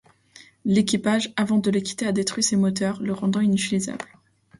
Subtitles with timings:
[0.65, 4.17] L'équipage, avant de le quitter, a détruit ses moteurs, le rendant inutilisable.